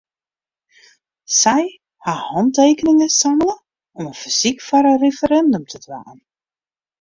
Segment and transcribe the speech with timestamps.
[1.39, 1.65] Sy
[2.05, 3.55] ha hantekeningen sammele
[3.97, 6.19] om in fersyk foar in referindum te dwaan.